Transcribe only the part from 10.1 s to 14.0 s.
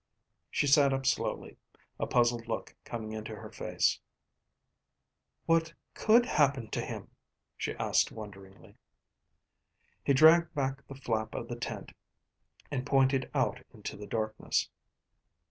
dragged back the flap of the tent and pointed out into